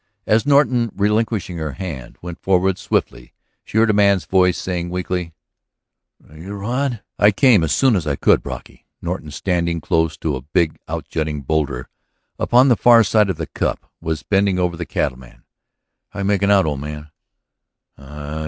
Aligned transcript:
As 0.25 0.47
Norton, 0.47 0.91
relinquishing 0.95 1.57
her 1.57 1.73
hand, 1.73 2.17
went 2.23 2.41
forward 2.41 2.79
swiftly 2.79 3.35
she 3.63 3.77
heard 3.77 3.91
a 3.91 3.93
man's 3.93 4.25
voice 4.25 4.57
saying 4.57 4.89
weakly: 4.89 5.35
"That 6.19 6.39
you, 6.39 6.53
Rod?" 6.55 7.03
"I 7.19 7.29
came 7.29 7.63
as 7.63 7.71
soon 7.71 7.95
as 7.95 8.07
I 8.07 8.15
could, 8.15 8.41
Brocky." 8.41 8.87
Norton, 8.99 9.29
standing 9.29 9.79
close 9.79 10.17
to 10.17 10.35
a 10.35 10.41
big 10.41 10.79
outjutting 10.89 11.43
boulder 11.43 11.87
upon 12.39 12.67
the 12.67 12.75
far 12.75 13.03
side 13.03 13.29
of 13.29 13.37
the 13.37 13.45
cup, 13.45 13.91
was 14.01 14.23
bending 14.23 14.57
over 14.57 14.75
the 14.75 14.87
cattleman. 14.87 15.43
"How 16.09 16.21
are 16.21 16.21
you 16.23 16.27
making 16.29 16.49
out, 16.49 16.65
old 16.65 16.79
man?" 16.81 17.11